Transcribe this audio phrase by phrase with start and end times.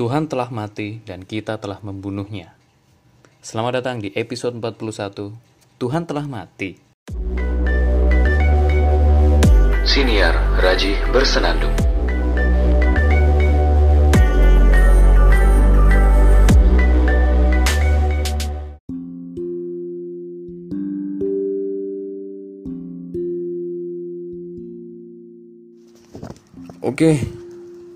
[0.00, 2.56] Tuhan telah mati dan kita telah membunuhnya.
[3.44, 5.36] Selamat datang di episode 41.
[5.76, 6.72] Tuhan telah mati.
[9.84, 11.76] Siniar Raji Bersenandung
[26.80, 27.20] Oke,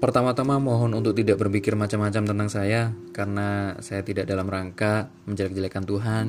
[0.05, 6.27] pertama-tama mohon untuk tidak berpikir macam-macam tentang saya karena saya tidak dalam rangka menjelek-jelekan Tuhan,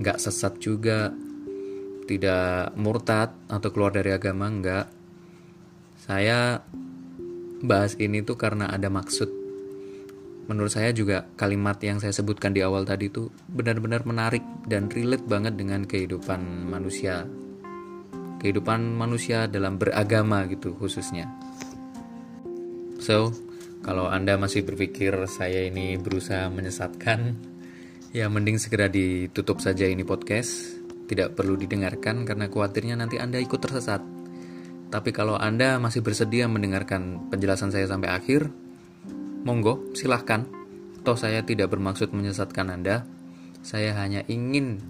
[0.00, 1.12] nggak sesat juga,
[2.08, 4.86] tidak murtad atau keluar dari agama, nggak.
[6.08, 6.64] Saya
[7.60, 9.28] bahas ini tuh karena ada maksud.
[10.48, 15.28] Menurut saya juga kalimat yang saya sebutkan di awal tadi itu benar-benar menarik dan relate
[15.28, 17.28] banget dengan kehidupan manusia.
[18.40, 21.45] Kehidupan manusia dalam beragama gitu khususnya.
[23.06, 23.30] So,
[23.86, 27.38] kalau Anda masih berpikir saya ini berusaha menyesatkan,
[28.10, 30.74] ya mending segera ditutup saja ini podcast.
[31.06, 34.02] Tidak perlu didengarkan karena khawatirnya nanti Anda ikut tersesat.
[34.90, 38.50] Tapi kalau Anda masih bersedia mendengarkan penjelasan saya sampai akhir,
[39.46, 40.42] monggo silahkan.
[41.06, 43.06] Toh saya tidak bermaksud menyesatkan Anda.
[43.62, 44.82] Saya hanya ingin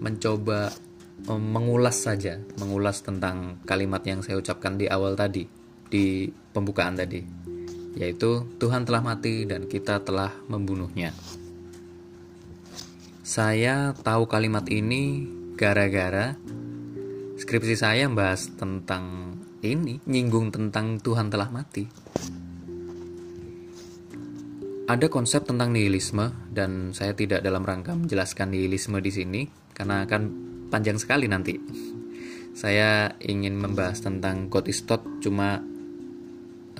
[0.00, 0.72] mencoba
[1.28, 5.44] mengulas saja, mengulas tentang kalimat yang saya ucapkan di awal tadi,
[5.92, 6.24] di
[6.56, 7.49] pembukaan tadi
[7.98, 11.10] yaitu Tuhan telah mati dan kita telah membunuhnya.
[13.22, 16.34] Saya tahu kalimat ini gara-gara
[17.38, 21.86] skripsi saya membahas tentang ini, nyinggung tentang Tuhan telah mati.
[24.90, 30.22] Ada konsep tentang nihilisme dan saya tidak dalam rangka menjelaskan nihilisme di sini karena akan
[30.66, 31.54] panjang sekali nanti.
[32.50, 34.82] Saya ingin membahas tentang God is
[35.22, 35.62] cuma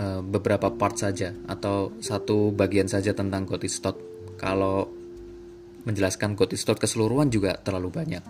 [0.00, 4.00] Eh, beberapa part saja atau satu bagian saja tentang Gotistot.
[4.40, 4.88] Kalau
[5.84, 8.24] menjelaskan Gotistot keseluruhan juga terlalu banyak.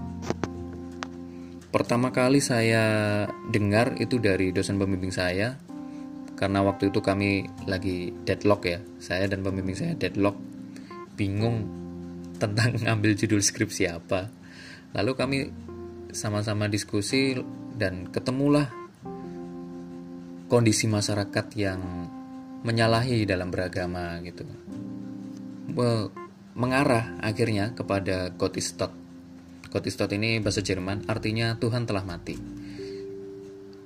[1.70, 2.82] Pertama kali saya
[3.54, 5.54] dengar itu dari dosen pembimbing saya
[6.34, 8.82] karena waktu itu kami lagi deadlock ya.
[8.98, 10.34] Saya dan pembimbing saya deadlock
[11.14, 11.70] bingung
[12.42, 14.26] tentang ngambil judul skripsi apa.
[14.98, 15.38] Lalu kami
[16.10, 17.38] sama-sama diskusi
[17.78, 18.79] dan ketemulah
[20.50, 21.81] kondisi masyarakat yang
[22.66, 24.44] menyalahi dalam beragama gitu
[26.59, 28.93] mengarah akhirnya kepada Gottistot
[29.71, 32.34] Gottistot ini bahasa Jerman artinya Tuhan telah mati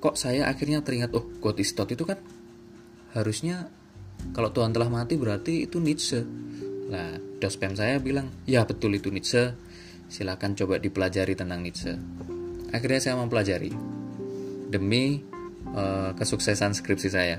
[0.00, 2.18] kok saya akhirnya teringat oh Gottistot itu kan
[3.14, 3.68] harusnya
[4.32, 6.24] kalau Tuhan telah mati berarti itu Nietzsche
[6.84, 9.56] Nah, dospem saya bilang, ya betul itu Nietzsche.
[10.06, 11.96] Silahkan coba dipelajari tentang Nietzsche.
[12.74, 13.72] Akhirnya saya mempelajari.
[14.68, 15.22] Demi
[15.74, 17.38] uh, kesuksesan skripsi saya.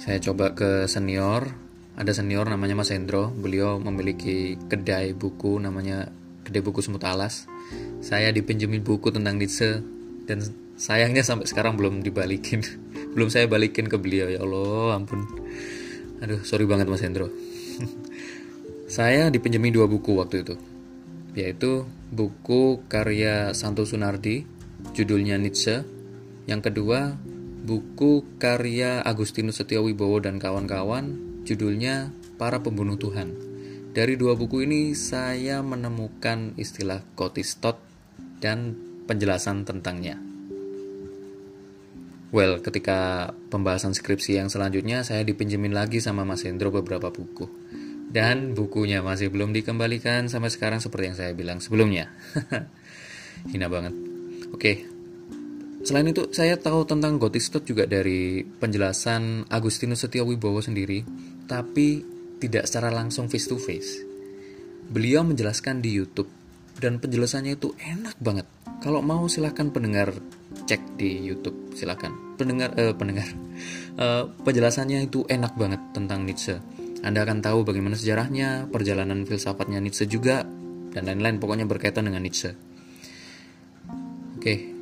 [0.00, 1.52] Saya coba ke senior,
[2.00, 6.08] ada senior namanya Mas Hendro, beliau memiliki kedai buku namanya
[6.40, 7.44] Kedai Buku Semut Alas.
[8.00, 9.84] Saya dipinjemin buku tentang Nietzsche
[10.24, 10.40] dan
[10.80, 12.64] sayangnya sampai sekarang belum dibalikin.
[13.14, 15.28] belum saya balikin ke beliau ya Allah, ampun.
[16.24, 17.28] Aduh, sorry banget Mas Hendro.
[18.96, 20.56] saya dipinjemin dua buku waktu itu.
[21.36, 24.42] Yaitu buku karya Santo Sunardi,
[24.96, 25.99] judulnya Nietzsche
[26.50, 27.14] yang kedua,
[27.62, 31.14] buku karya Agustinus Setiawibowo dan kawan-kawan,
[31.46, 33.30] judulnya Para Pembunuh Tuhan.
[33.94, 37.78] Dari dua buku ini saya menemukan istilah kotistot
[38.42, 38.74] dan
[39.06, 40.18] penjelasan tentangnya.
[42.30, 47.46] Well, ketika pembahasan skripsi yang selanjutnya saya dipinjemin lagi sama Mas Hendro beberapa buku.
[48.10, 52.10] Dan bukunya masih belum dikembalikan sampai sekarang seperti yang saya bilang sebelumnya.
[53.54, 53.94] Hina banget.
[54.50, 54.86] Oke,
[55.80, 61.00] Selain itu, saya tahu tentang Gotistot juga dari penjelasan Agustinus Setiawibowo sendiri,
[61.48, 62.04] tapi
[62.36, 64.04] tidak secara langsung face to face.
[64.92, 66.28] Beliau menjelaskan di YouTube
[66.76, 68.44] dan penjelasannya itu enak banget.
[68.80, 70.12] Kalau mau silahkan pendengar
[70.68, 72.12] cek di YouTube, silahkan.
[72.36, 73.28] Pendengar, eh, pendengar,
[74.04, 76.60] eh, penjelasannya itu enak banget tentang Nietzsche.
[77.00, 80.44] Anda akan tahu bagaimana sejarahnya, perjalanan filsafatnya Nietzsche juga,
[80.92, 82.52] dan lain-lain pokoknya berkaitan dengan Nietzsche.
[84.36, 84.79] Oke,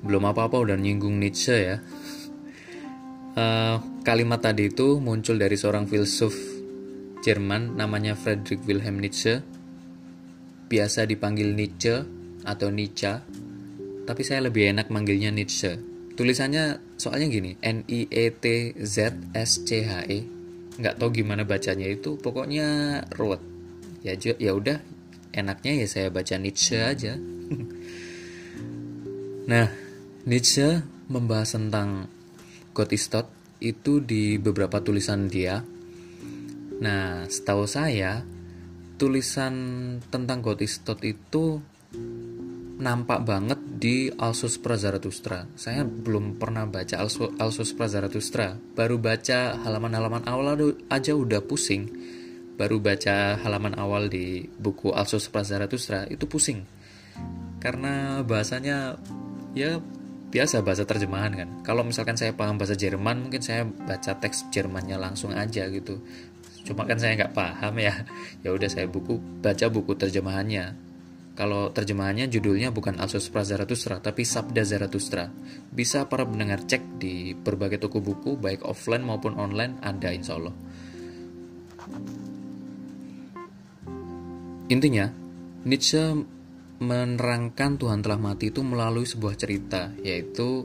[0.00, 1.76] belum apa-apa udah nyinggung Nietzsche ya.
[3.30, 6.34] Uh, kalimat tadi itu muncul dari seorang filsuf
[7.20, 9.44] Jerman namanya Friedrich Wilhelm Nietzsche.
[10.70, 12.00] Biasa dipanggil Nietzsche
[12.46, 13.12] atau Nietzsche,
[14.08, 15.76] tapi saya lebih enak manggilnya Nietzsche.
[16.16, 20.18] Tulisannya soalnya gini, N I E T Z S C H E.
[20.80, 23.42] Nggak tahu gimana bacanya itu, pokoknya ruwet.
[24.00, 24.80] Ya ya udah,
[25.36, 27.20] enaknya ya saya baca Nietzsche aja.
[29.50, 29.89] nah,
[30.28, 32.10] Nietzsche membahas tentang
[32.76, 33.08] God is
[33.60, 35.60] itu di beberapa tulisan dia.
[36.80, 38.24] Nah, setahu saya
[39.00, 39.54] tulisan
[40.12, 41.60] tentang Gotistot itu
[42.80, 45.48] nampak banget di Alsus Prazaratustra.
[45.56, 47.00] Saya belum pernah baca
[47.40, 51.88] Alsus Prazaratustra, baru baca halaman-halaman awal aja udah pusing.
[52.60, 56.64] Baru baca halaman awal di buku Alsus Prazaratustra itu pusing.
[57.60, 59.00] Karena bahasanya
[59.56, 59.80] ya
[60.30, 61.48] biasa bahasa terjemahan kan.
[61.66, 65.98] Kalau misalkan saya paham bahasa Jerman, mungkin saya baca teks Jermannya langsung aja gitu.
[66.62, 68.06] Cuma kan saya nggak paham ya.
[68.46, 70.90] Ya udah saya buku baca buku terjemahannya
[71.40, 75.32] kalau terjemahannya judulnya bukan Alsus Prazaratustra tapi Sabda Zaratustra.
[75.72, 80.52] Bisa para pendengar cek di berbagai toko buku baik offline maupun online ada insya Allah.
[84.68, 85.08] Intinya,
[85.64, 86.02] Nietzsche
[86.80, 90.64] menerangkan Tuhan telah mati itu melalui sebuah cerita, yaitu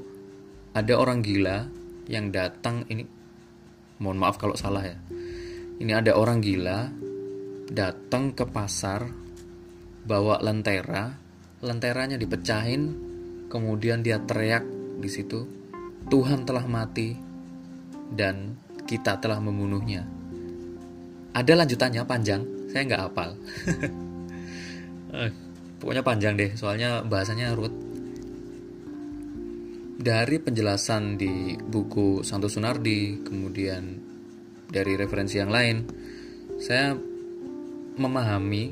[0.71, 1.67] ada orang gila
[2.07, 3.03] yang datang ini
[3.99, 4.95] mohon maaf kalau salah ya.
[5.75, 6.87] Ini ada orang gila
[7.67, 9.11] datang ke pasar
[10.07, 11.11] bawa lentera,
[11.59, 12.95] lenteranya dipecahin,
[13.51, 14.63] kemudian dia teriak
[15.03, 15.43] di situ,
[16.07, 17.11] Tuhan telah mati
[18.15, 18.55] dan
[18.87, 20.07] kita telah membunuhnya.
[21.35, 23.35] Ada lanjutannya panjang, saya nggak hafal.
[25.79, 27.73] Pokoknya panjang deh, soalnya bahasanya ruwet.
[29.95, 33.97] Dari penjelasan di buku Santo Sunardi, kemudian
[34.69, 35.75] dari referensi yang lain,
[36.59, 36.95] saya
[37.95, 38.63] memahami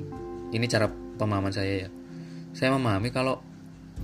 [0.53, 1.89] ini cara pemahaman saya ya.
[2.53, 3.41] Saya memahami kalau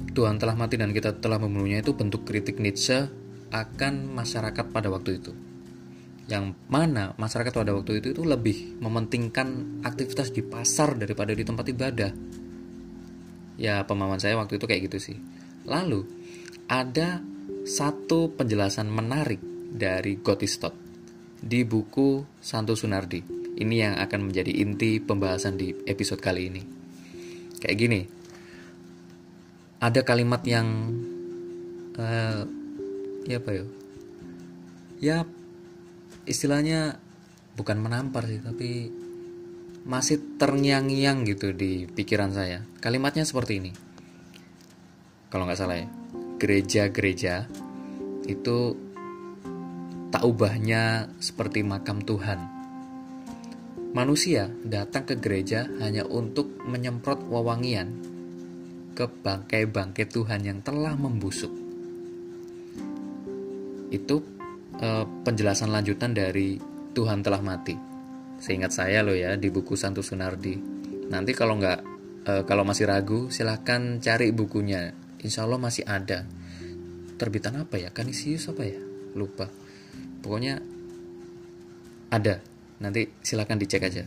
[0.10, 3.12] Tuhan telah mati dan kita telah membunuhnya itu bentuk kritik Nietzsche
[3.51, 5.31] akan masyarakat pada waktu itu.
[6.30, 11.66] Yang mana masyarakat pada waktu itu itu lebih mementingkan aktivitas di pasar daripada di tempat
[11.69, 12.12] ibadah.
[13.59, 15.17] Ya pemahaman saya waktu itu kayak gitu sih.
[15.67, 16.07] Lalu
[16.71, 17.19] ada
[17.67, 20.71] satu penjelasan menarik dari Gotistot
[21.39, 23.21] di buku Santo Sunardi.
[23.59, 26.61] Ini yang akan menjadi inti pembahasan di episode kali ini.
[27.59, 28.01] Kayak gini.
[29.83, 30.67] Ada kalimat yang
[32.00, 32.44] uh,
[33.27, 33.65] ya apa ya?
[35.00, 35.17] Ya
[36.23, 37.00] istilahnya
[37.55, 38.91] bukan menampar sih, tapi
[39.87, 42.65] masih terngiang-ngiang gitu di pikiran saya.
[42.79, 43.71] Kalimatnya seperti ini.
[45.29, 45.87] Kalau nggak salah ya.
[46.39, 47.51] Gereja-gereja
[48.27, 48.57] itu
[50.09, 52.59] tak ubahnya seperti makam Tuhan
[53.89, 57.89] Manusia datang ke gereja hanya untuk menyemprot wewangian
[58.93, 61.49] ke bangkai-bangkai Tuhan yang telah membusuk.
[63.89, 64.21] Itu
[64.77, 66.61] eh, penjelasan lanjutan dari
[66.93, 67.88] Tuhan telah mati.
[68.39, 70.56] Seingat saya loh ya di buku Santo Sunardi.
[71.12, 71.80] Nanti kalau nggak
[72.27, 74.95] eh, kalau masih ragu silahkan cari bukunya.
[75.19, 76.24] Insya Allah masih ada.
[77.19, 77.91] Terbitan apa ya?
[77.91, 78.80] Kanisius apa ya?
[79.13, 79.51] Lupa.
[80.24, 80.63] Pokoknya
[82.09, 82.39] ada
[82.80, 84.03] Nanti silakan dicek aja.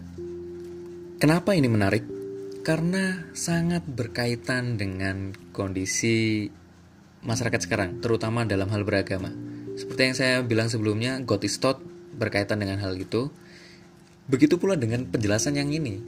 [1.20, 2.04] Kenapa ini menarik?
[2.64, 6.48] Karena sangat berkaitan dengan kondisi
[7.22, 9.30] masyarakat sekarang, terutama dalam hal beragama.
[9.76, 11.60] Seperti yang saya bilang sebelumnya, God is
[12.16, 13.28] berkaitan dengan hal itu.
[14.30, 15.98] Begitu pula dengan penjelasan yang ini,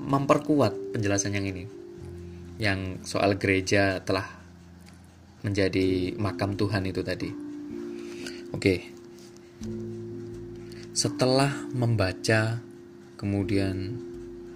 [0.00, 1.64] memperkuat penjelasan yang ini.
[2.60, 4.26] Yang soal gereja telah
[5.42, 7.30] menjadi makam Tuhan itu tadi.
[8.52, 8.74] Oke.
[10.92, 12.60] Setelah membaca
[13.16, 13.76] kemudian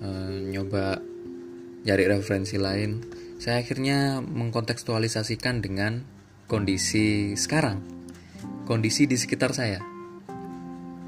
[0.01, 0.09] e,
[0.53, 1.01] nyoba
[1.85, 3.01] nyari referensi lain
[3.41, 6.05] saya akhirnya mengkontekstualisasikan dengan
[6.49, 7.81] kondisi sekarang.
[8.65, 9.81] Kondisi di sekitar saya.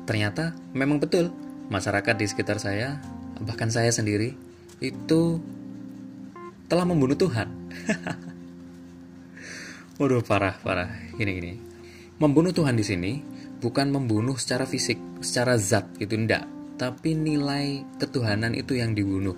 [0.04, 3.00] Ternyata memang betul masyarakat di sekitar saya
[3.42, 4.32] bahkan saya sendiri
[4.78, 5.40] itu
[6.66, 7.48] telah membunuh Tuhan
[9.96, 11.52] Waduh parah parah gini gini
[12.16, 13.12] membunuh Tuhan di sini
[13.60, 16.44] bukan membunuh secara fisik, secara zat gitu ndak,
[16.76, 19.36] tapi nilai ketuhanan itu yang dibunuh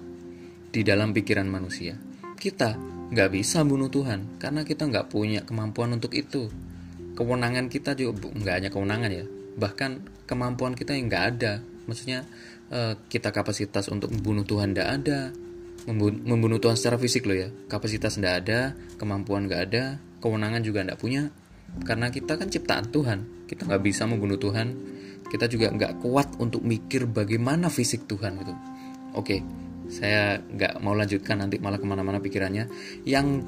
[0.70, 1.94] di dalam pikiran manusia.
[2.38, 6.50] Kita nggak bisa bunuh Tuhan karena kita nggak punya kemampuan untuk itu.
[7.18, 9.24] Kewenangan kita juga nggak hanya kewenangan ya,
[9.58, 11.52] bahkan kemampuan kita yang nggak ada.
[11.88, 12.28] Maksudnya
[12.68, 15.32] eh, kita kapasitas untuk membunuh Tuhan nggak ada,
[16.28, 17.48] membunuh Tuhan secara fisik loh ya.
[17.66, 21.32] Kapasitas nggak ada, kemampuan nggak ada, kewenangan juga nggak punya,
[21.88, 23.48] karena kita kan ciptaan Tuhan.
[23.48, 24.76] Kita nggak bisa membunuh Tuhan.
[25.28, 28.54] Kita juga nggak kuat untuk mikir bagaimana fisik Tuhan itu
[29.12, 29.36] oke
[29.88, 32.68] saya nggak mau lanjutkan nanti malah ke mana-mana pikirannya.
[33.08, 33.40] Yang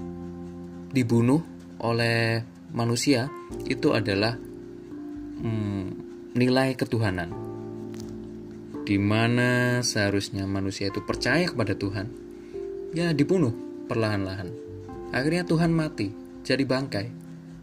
[0.90, 1.44] dibunuh
[1.84, 2.40] oleh
[2.72, 3.28] manusia
[3.68, 4.40] itu adalah
[5.40, 5.86] hmm,
[6.32, 7.49] nilai ketuhanan
[8.90, 12.10] di mana seharusnya manusia itu percaya kepada Tuhan
[12.90, 13.54] ya dibunuh
[13.86, 14.50] perlahan-lahan
[15.14, 16.10] akhirnya Tuhan mati
[16.42, 17.06] jadi bangkai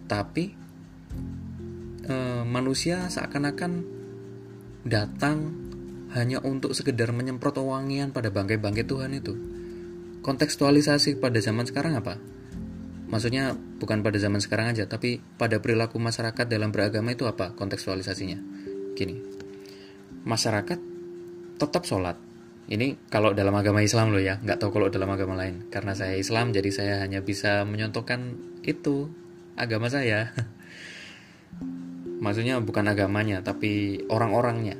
[0.07, 0.55] tapi
[2.07, 3.83] um, manusia seakan-akan
[4.87, 5.67] datang
[6.15, 9.35] hanya untuk sekedar menyemprot wangian pada bangkai-bangkai Tuhan itu.
[10.23, 12.15] Kontekstualisasi pada zaman sekarang apa?
[13.07, 18.39] Maksudnya bukan pada zaman sekarang aja, tapi pada perilaku masyarakat dalam beragama itu apa kontekstualisasinya?
[18.95, 19.15] Gini,
[20.27, 20.96] masyarakat
[21.57, 22.15] tetap sholat.
[22.67, 25.71] Ini kalau dalam agama Islam loh ya, nggak tahu kalau dalam agama lain.
[25.71, 29.07] Karena saya Islam, jadi saya hanya bisa menyontohkan itu
[29.55, 30.35] agama saya.
[32.23, 34.75] Maksudnya bukan agamanya, tapi orang-orangnya.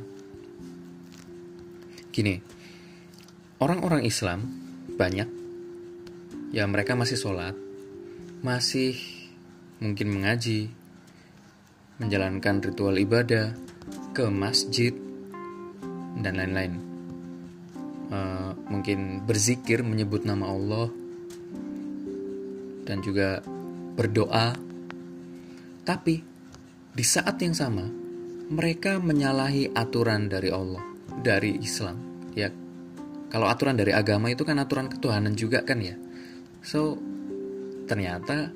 [2.11, 2.41] Gini,
[3.63, 4.43] orang-orang Islam
[4.97, 5.29] banyak,
[6.51, 7.53] ya mereka masih sholat,
[8.41, 8.97] masih
[9.77, 10.73] mungkin mengaji,
[12.01, 13.53] menjalankan ritual ibadah,
[14.17, 14.97] ke masjid,
[16.21, 16.73] dan lain-lain.
[18.07, 20.87] Uh, mungkin berzikir menyebut nama Allah
[22.87, 23.43] dan juga
[23.99, 24.55] berdoa.
[25.83, 26.15] Tapi
[26.95, 27.83] di saat yang sama
[28.47, 30.83] mereka menyalahi aturan dari Allah,
[31.19, 32.07] dari Islam
[32.37, 32.53] ya
[33.33, 35.97] kalau aturan dari agama itu kan aturan ketuhanan juga kan ya
[36.61, 37.01] so
[37.89, 38.53] ternyata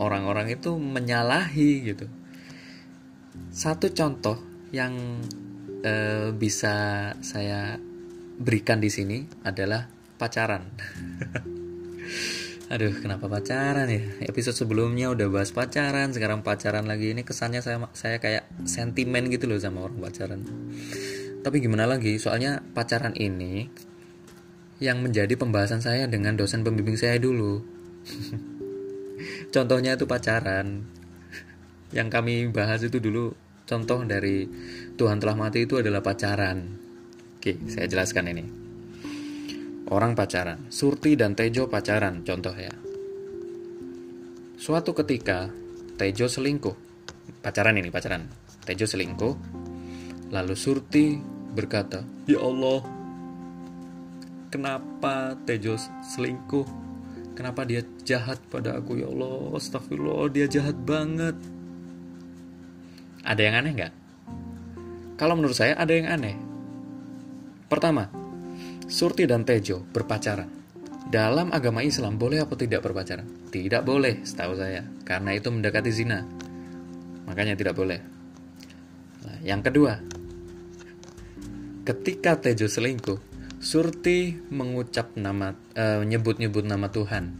[0.00, 2.06] orang-orang itu menyalahi gitu
[3.52, 4.40] satu contoh
[4.72, 5.20] yang
[5.84, 6.74] uh, bisa
[7.20, 7.76] saya
[8.40, 10.64] berikan di sini adalah pacaran
[12.70, 13.98] Aduh, kenapa pacaran ya?
[14.30, 17.10] Episode sebelumnya udah bahas pacaran, sekarang pacaran lagi.
[17.10, 20.46] Ini kesannya saya saya kayak sentimen gitu loh sama orang pacaran
[21.40, 23.68] tapi gimana lagi soalnya pacaran ini
[24.80, 27.64] yang menjadi pembahasan saya dengan dosen pembimbing saya dulu
[29.54, 30.84] contohnya itu pacaran
[31.96, 33.32] yang kami bahas itu dulu
[33.64, 34.44] contoh dari
[35.00, 36.58] Tuhan telah mati itu adalah pacaran
[37.40, 38.44] oke saya jelaskan ini
[39.88, 42.72] orang pacaran Surti dan Tejo pacaran contoh ya
[44.60, 45.48] suatu ketika
[45.96, 46.76] Tejo selingkuh
[47.40, 48.28] pacaran ini pacaran
[48.60, 49.60] Tejo selingkuh
[50.30, 51.18] Lalu Surti
[51.50, 52.86] berkata, Ya Allah,
[54.46, 55.74] kenapa Tejo
[56.06, 56.66] selingkuh?
[57.34, 59.58] Kenapa dia jahat pada aku ya Allah?
[59.58, 61.34] Astagfirullah, dia jahat banget.
[63.26, 63.92] Ada yang aneh nggak?
[65.20, 66.32] Kalau menurut saya ada yang aneh.
[67.68, 68.08] Pertama,
[68.88, 70.48] Surti dan Tejo berpacaran.
[71.12, 73.28] Dalam agama Islam boleh apa tidak berpacaran?
[73.52, 76.24] Tidak boleh, setahu saya, karena itu mendekati zina.
[77.28, 78.00] Makanya tidak boleh.
[79.28, 80.00] Nah, yang kedua,
[81.80, 83.18] Ketika Tejo selingkuh,
[83.58, 87.34] Surti mengucap nama, uh, nyebut-nyebut nama Tuhan,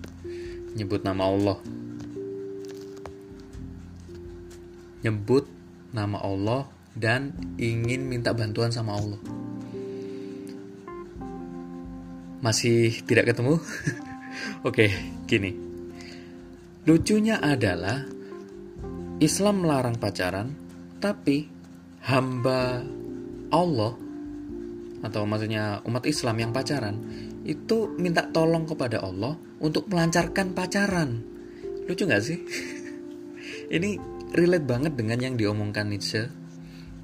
[0.74, 1.58] nyebut nama Allah,
[5.06, 5.46] nyebut
[5.94, 9.20] nama Allah dan ingin minta bantuan sama Allah.
[12.40, 13.60] Masih tidak ketemu?
[14.68, 14.88] Oke,
[15.28, 15.52] gini.
[16.88, 18.00] Lucunya adalah
[19.20, 20.56] Islam melarang pacaran,
[20.96, 21.44] tapi
[22.08, 22.80] hamba
[23.52, 23.92] Allah
[25.00, 26.96] atau maksudnya umat Islam yang pacaran
[27.44, 31.20] itu minta tolong kepada Allah untuk melancarkan pacaran.
[31.88, 32.38] Lucu nggak sih?
[33.76, 33.96] ini
[34.32, 36.39] relate banget dengan yang diomongkan Nietzsche.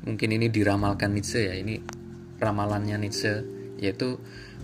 [0.07, 1.55] Mungkin ini diramalkan Nietzsche ya.
[1.59, 1.83] Ini
[2.39, 3.43] ramalannya Nietzsche
[3.77, 4.17] yaitu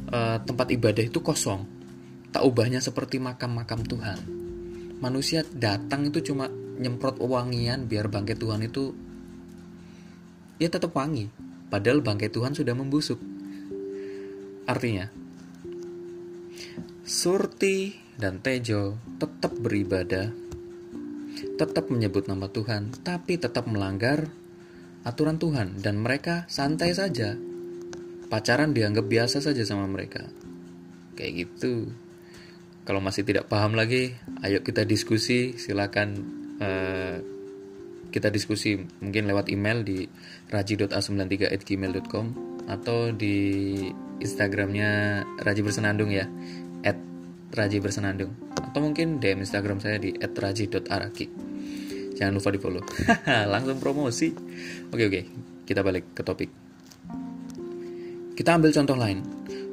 [0.08, 1.66] uh, tempat ibadah itu kosong.
[2.32, 4.18] Tak ubahnya seperti makam-makam Tuhan.
[5.02, 8.96] Manusia datang itu cuma nyemprot wangian biar bangkit Tuhan itu
[10.56, 11.28] ya tetap wangi
[11.72, 13.16] padahal bangkai Tuhan sudah membusuk.
[14.68, 15.11] Artinya,
[17.02, 20.30] Surti dan Tejo tetap beribadah,
[21.58, 24.30] tetap menyebut nama Tuhan, tapi tetap melanggar
[25.02, 27.35] aturan Tuhan dan mereka santai saja.
[28.30, 30.25] Pacaran dianggap biasa saja sama mereka.
[31.18, 31.92] Kayak gitu.
[32.82, 35.54] Kalau masih tidak paham lagi, ayo kita diskusi.
[35.61, 36.09] Silakan
[36.59, 37.16] uh,
[38.12, 40.09] kita diskusi mungkin lewat email di
[40.52, 42.26] raji.a93@gmail.com
[42.68, 43.75] atau di
[44.23, 46.30] Instagramnya Raji Bersenandung ya
[46.87, 46.94] at
[47.52, 51.51] Raji atau mungkin DM Instagram saya di @raji.araki
[52.22, 52.84] jangan lupa di follow
[53.52, 54.30] langsung promosi.
[54.94, 55.20] Oke oke.
[55.66, 56.50] Kita balik ke topik.
[58.38, 59.18] Kita ambil contoh lain.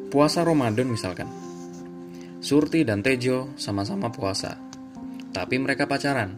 [0.09, 1.29] Puasa Ramadan misalkan.
[2.41, 4.57] Surti dan Tejo sama-sama puasa.
[5.29, 6.33] Tapi mereka pacaran.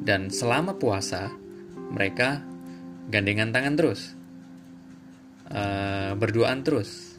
[0.00, 1.28] Dan selama puasa,
[1.92, 2.40] mereka
[3.08, 4.16] gandengan tangan terus,
[5.52, 7.14] uh, berduaan terus.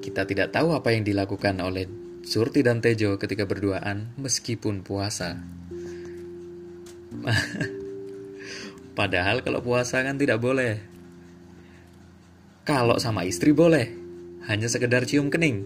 [0.00, 5.38] Kita tidak tahu apa yang dilakukan oleh Surti dan Tejo ketika berduaan meskipun puasa.
[8.98, 10.80] Padahal kalau puasa kan tidak boleh.
[12.66, 13.94] Kalau sama istri boleh,
[14.50, 15.62] hanya sekedar cium kening.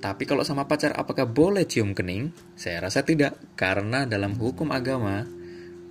[0.00, 2.32] Tapi kalau sama pacar apakah boleh cium kening?
[2.56, 5.28] Saya rasa tidak, karena dalam hukum agama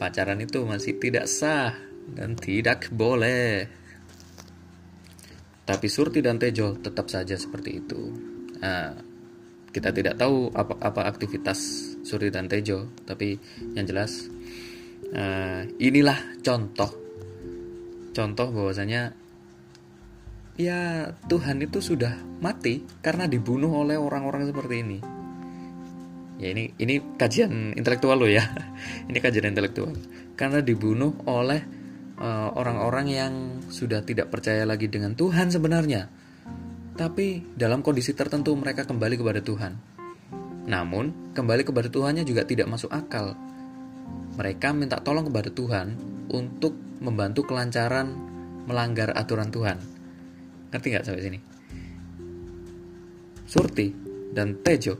[0.01, 1.77] pacaran itu masih tidak sah,
[2.15, 3.69] dan tidak boleh.
[5.69, 8.09] Tapi Surti dan Tejo tetap saja seperti itu.
[8.57, 8.97] Nah,
[9.69, 13.37] kita tidak tahu apa apa aktivitas Surti dan Tejo, tapi
[13.77, 14.25] yang jelas
[15.13, 16.91] uh, inilah contoh.
[18.13, 19.13] Contoh bahwasanya
[20.59, 24.99] ya Tuhan itu sudah mati karena dibunuh oleh orang-orang seperti ini.
[26.39, 28.43] Ya ini ini kajian intelektual lo ya.
[29.11, 29.91] Ini kajian intelektual.
[30.39, 31.59] Karena dibunuh oleh
[32.15, 33.33] eh, orang-orang uh, yang
[33.67, 36.07] sudah tidak percaya lagi dengan Tuhan sebenarnya.
[36.95, 39.75] Tapi dalam kondisi tertentu mereka kembali kepada Tuhan.
[40.63, 43.35] Namun kembali kepada Tuhannya juga tidak masuk akal
[44.39, 45.99] mereka minta tolong kepada Tuhan
[46.31, 46.71] untuk
[47.03, 48.07] membantu kelancaran
[48.63, 49.75] melanggar aturan Tuhan.
[50.71, 51.39] Ngerti nggak sampai sini?
[53.43, 53.91] Surti
[54.31, 54.95] dan Tejo.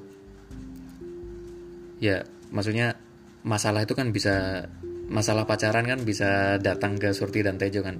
[2.03, 2.99] Ya maksudnya
[3.47, 4.67] masalah itu kan bisa
[5.07, 7.95] masalah pacaran kan bisa datang ke Surti dan Tejo kan.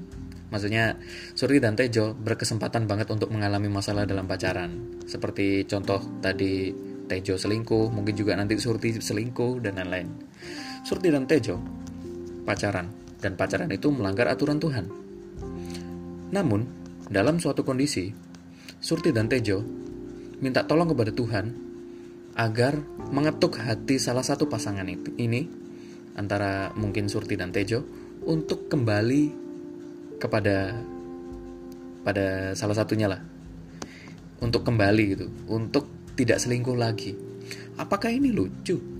[0.51, 1.00] Maksudnya
[1.39, 5.00] Surti dan Tejo berkesempatan banget untuk mengalami masalah dalam pacaran.
[5.08, 6.74] Seperti contoh tadi
[7.08, 10.10] Tejo selingkuh mungkin juga nanti Surti selingkuh dan lain-lain
[10.84, 11.60] Surti dan Tejo
[12.48, 14.86] pacaran dan pacaran itu melanggar aturan Tuhan.
[16.32, 16.62] Namun
[17.10, 18.10] dalam suatu kondisi
[18.80, 19.60] Surti dan Tejo
[20.40, 21.46] minta tolong kepada Tuhan
[22.40, 22.80] agar
[23.12, 24.88] mengetuk hati salah satu pasangan
[25.20, 25.42] ini
[26.16, 27.84] antara mungkin Surti dan Tejo
[28.24, 29.24] untuk kembali
[30.20, 30.80] kepada
[32.04, 33.22] pada salah satunya lah.
[34.40, 37.12] Untuk kembali gitu untuk tidak selingkuh lagi.
[37.76, 38.99] Apakah ini lucu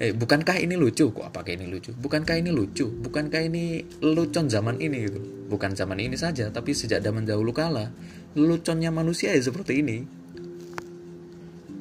[0.00, 1.12] eh bukankah ini lucu?
[1.12, 1.92] Kok apakah ini lucu?
[1.92, 2.88] Bukankah ini lucu?
[2.88, 5.20] Bukankah ini lucon zaman ini gitu?
[5.52, 7.92] Bukan zaman ini saja tapi sejak zaman dahulu kala
[8.32, 9.98] luconnya manusia ya seperti ini.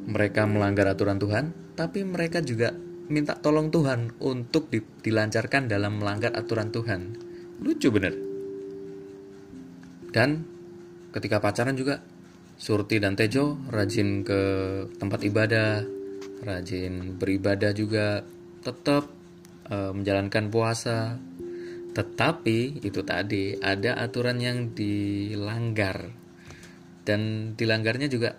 [0.09, 2.73] Mereka melanggar aturan Tuhan, tapi mereka juga
[3.09, 7.13] minta tolong Tuhan untuk di, dilancarkan dalam melanggar aturan Tuhan.
[7.61, 8.17] Lucu bener.
[10.09, 10.43] Dan
[11.13, 12.01] ketika pacaran juga,
[12.59, 14.41] Surti dan Tejo rajin ke
[14.97, 15.85] tempat ibadah,
[16.43, 18.23] rajin beribadah juga,
[18.63, 19.07] tetap
[19.67, 21.19] e, menjalankan puasa.
[21.89, 26.13] Tetapi itu tadi ada aturan yang dilanggar.
[27.03, 28.37] Dan dilanggarnya juga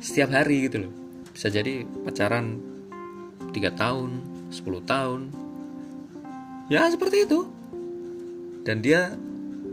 [0.00, 0.92] setiap hari gitu loh.
[1.30, 2.56] Bisa jadi pacaran
[3.52, 4.10] 3 tahun
[4.50, 5.20] 10 tahun.
[6.72, 7.40] Ya seperti itu.
[8.66, 9.14] Dan dia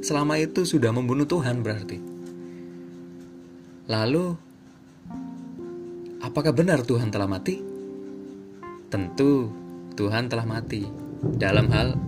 [0.04, 1.98] selama itu sudah membunuh Tuhan berarti.
[3.88, 4.38] Lalu
[6.24, 7.60] apakah benar Tuhan telah mati?
[8.88, 9.52] Tentu
[9.94, 10.88] Tuhan telah mati.
[11.24, 12.00] Dalam hal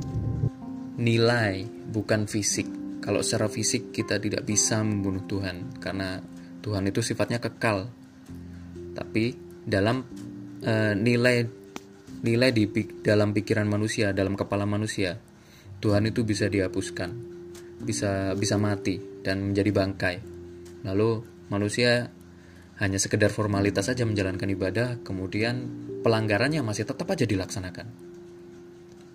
[0.96, 2.68] nilai bukan fisik.
[3.04, 6.24] Kalau secara fisik kita tidak bisa membunuh Tuhan karena
[6.64, 7.92] Tuhan itu sifatnya kekal.
[8.96, 9.36] Tapi
[9.68, 10.02] dalam
[10.64, 11.46] uh, nilai
[12.26, 12.66] nilai di
[13.06, 15.20] dalam pikiran manusia, dalam kepala manusia,
[15.78, 17.14] Tuhan itu bisa dihapuskan,
[17.86, 20.18] bisa bisa mati dan menjadi bangkai.
[20.88, 21.22] Lalu
[21.54, 22.10] manusia
[22.76, 25.64] hanya sekedar formalitas saja menjalankan ibadah, kemudian
[26.04, 27.88] pelanggarannya masih tetap aja dilaksanakan.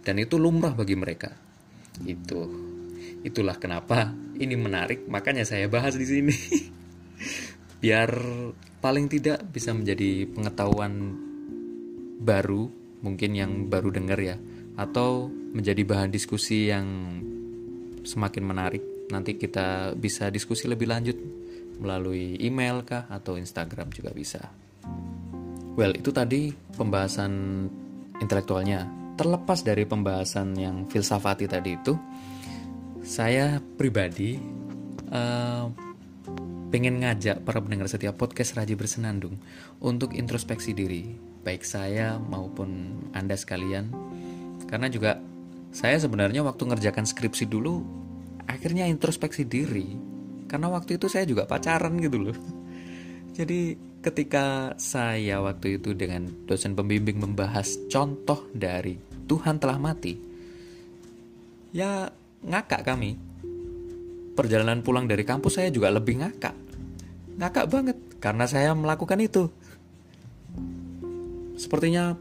[0.00, 1.36] Dan itu lumrah bagi mereka.
[2.08, 2.48] Itu
[3.20, 6.32] itulah kenapa ini menarik, makanya saya bahas di sini.
[7.84, 8.08] Biar
[8.80, 11.20] paling tidak bisa menjadi pengetahuan
[12.20, 12.72] baru
[13.04, 14.36] mungkin yang baru dengar ya
[14.76, 16.86] atau menjadi bahan diskusi yang
[18.04, 21.16] semakin menarik nanti kita bisa diskusi lebih lanjut
[21.80, 24.52] melalui email kah atau Instagram juga bisa
[25.74, 27.32] well itu tadi pembahasan
[28.20, 28.84] intelektualnya
[29.16, 31.92] terlepas dari pembahasan yang filsafati tadi itu
[33.00, 34.36] saya pribadi
[35.10, 35.66] uh,
[36.70, 39.42] pengen ngajak para pendengar setiap podcast Raji Bersenandung
[39.82, 43.90] untuk introspeksi diri, baik saya maupun Anda sekalian.
[44.70, 45.18] Karena juga
[45.74, 47.82] saya sebenarnya waktu ngerjakan skripsi dulu
[48.46, 50.09] akhirnya introspeksi diri.
[50.50, 52.34] Karena waktu itu saya juga pacaran gitu loh.
[53.30, 58.98] Jadi ketika saya waktu itu dengan dosen pembimbing membahas contoh dari
[59.30, 60.18] Tuhan telah mati,
[61.70, 62.10] ya
[62.42, 63.14] ngakak kami
[64.34, 66.56] perjalanan pulang dari kampus saya juga lebih ngakak.
[67.38, 69.46] Ngakak banget karena saya melakukan itu.
[71.54, 72.18] Sepertinya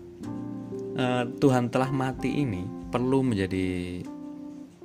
[0.99, 2.61] uh, Tuhan telah mati ini
[2.93, 4.03] perlu menjadi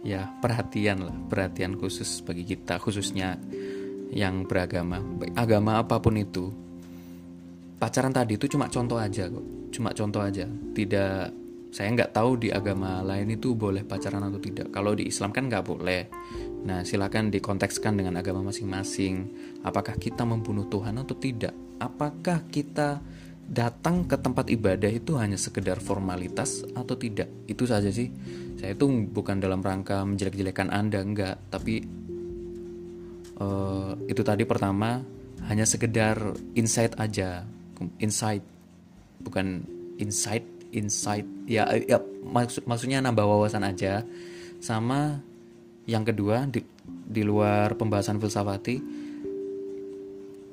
[0.05, 3.40] ya perhatian lah, perhatian khusus bagi kita khususnya
[4.12, 5.01] yang beragama,
[5.35, 6.53] agama apa pun itu.
[7.75, 10.47] Pacaran tadi itu cuma contoh aja kok, cuma contoh aja.
[10.47, 14.71] Tidak saya nggak tahu di agama lain itu boleh pacaran atau tidak.
[14.71, 16.07] Kalau di Islam kan nggak boleh.
[16.64, 19.27] Nah, silakan dikontekskan dengan agama masing-masing.
[19.67, 21.51] Apakah kita membunuh Tuhan atau tidak?
[21.83, 23.03] Apakah kita
[23.45, 27.29] datang ke tempat ibadah itu hanya sekedar formalitas atau tidak?
[27.45, 28.09] Itu saja sih.
[28.57, 31.37] Saya itu bukan dalam rangka menjelek-jelekan anda enggak.
[31.53, 31.85] Tapi
[33.39, 35.05] uh, itu tadi pertama
[35.47, 36.17] hanya sekedar
[36.57, 37.45] insight aja.
[38.01, 38.43] Insight.
[39.21, 39.65] Bukan
[40.01, 41.25] insight insight.
[41.47, 44.03] Ya, ya maksud maksudnya nambah wawasan aja.
[44.59, 45.21] Sama
[45.85, 49.04] yang kedua di, di luar pembahasan filsafati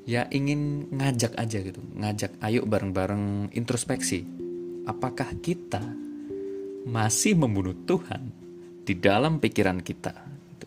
[0.08, 1.80] ya ingin ngajak aja gitu.
[1.98, 4.24] Ngajak ayo bareng-bareng introspeksi.
[4.86, 5.82] Apakah kita
[6.86, 8.34] masih membunuh Tuhan
[8.82, 10.14] di dalam pikiran kita?
[10.54, 10.66] Gitu.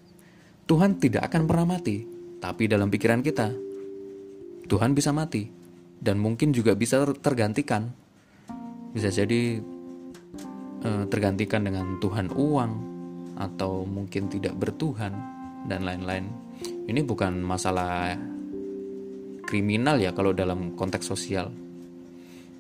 [0.72, 1.98] Tuhan tidak akan pernah mati
[2.40, 3.48] tapi dalam pikiran kita
[4.66, 5.46] Tuhan bisa mati
[6.02, 7.94] dan mungkin juga bisa tergantikan.
[8.96, 9.60] Bisa jadi
[10.82, 12.72] eh, tergantikan dengan Tuhan uang
[13.36, 15.14] atau mungkin tidak bertuhan
[15.68, 16.32] dan lain-lain.
[16.88, 18.16] Ini bukan masalah
[19.46, 21.54] kriminal ya kalau dalam konteks sosial.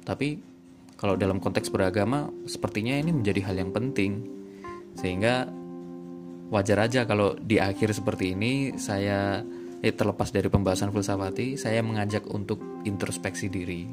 [0.06, 0.38] Tapi
[0.96, 4.24] kalau dalam konteks beragama sepertinya ini menjadi hal yang penting.
[4.96, 5.50] Sehingga
[6.54, 9.44] wajar aja kalau di akhir seperti ini saya
[9.84, 13.84] eh, terlepas dari pembahasan filsafati, saya mengajak untuk introspeksi diri.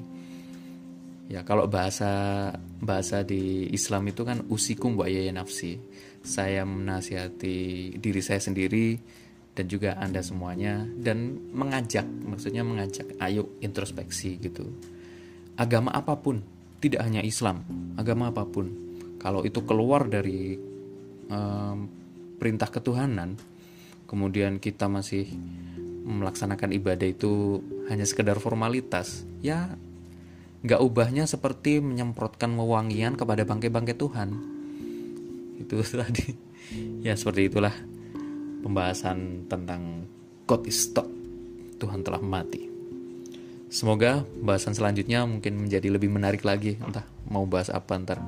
[1.33, 5.81] Ya, kalau bahasa bahasa di Islam itu kan usikum wa nafsi.
[6.23, 8.95] Saya menasihati diri saya sendiri
[9.53, 14.73] dan juga Anda semuanya dan mengajak, maksudnya mengajak ayo introspeksi gitu.
[15.61, 16.41] Agama apa pun,
[16.81, 17.61] tidak hanya Islam,
[18.01, 18.73] agama apa pun.
[19.21, 20.57] Kalau itu keluar dari
[21.29, 21.79] um,
[22.41, 23.37] perintah ketuhanan,
[24.09, 25.29] kemudian kita masih
[26.03, 27.61] melaksanakan ibadah itu
[27.93, 29.77] hanya sekedar formalitas, ya
[30.63, 34.29] nggak ubahnya seperti menyemprotkan wewangian kepada bangkai-bangkai Tuhan.
[35.61, 36.27] Itu tadi.
[37.05, 37.92] Ya seperti itulah
[38.63, 40.07] pembahasan tentang
[40.47, 41.07] God is stop.
[41.83, 42.71] Tuhan telah mati.
[43.73, 46.79] Semoga bahasan selanjutnya mungkin menjadi lebih menarik lagi.
[46.79, 48.21] Entah mau bahas apa ntar.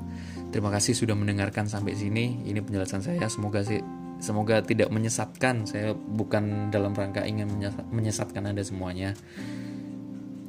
[0.50, 2.42] Terima kasih sudah mendengarkan sampai sini.
[2.48, 3.28] Ini penjelasan saya.
[3.28, 3.78] Semoga sih
[4.24, 5.68] semoga tidak menyesatkan.
[5.68, 7.46] Saya bukan dalam rangka ingin
[7.92, 9.12] menyesatkan Anda semuanya.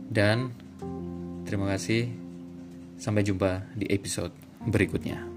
[0.07, 0.55] Dan
[1.43, 2.09] terima kasih.
[2.95, 4.31] Sampai jumpa di episode
[4.63, 5.34] berikutnya.